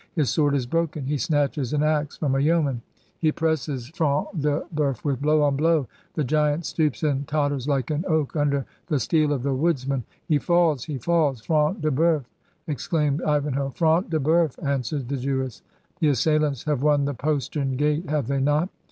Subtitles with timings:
[0.15, 2.81] His sword is broken— he snatches an axe from a yeoman—
[3.19, 5.85] he presses Front de Boeuf with blow on blow—
[6.17, 10.39] ^the giant stoops and totters like an oak under the steel of the woodsman— he
[10.39, 12.27] falls, he falls!' 'Front de Boeuf?'
[12.65, 13.69] exclaimed Ivan hoe.
[13.69, 15.61] 'Front de BoeufI' answered the Jewess.
[15.99, 18.69] 'The assailants have won the postern gate, have they not?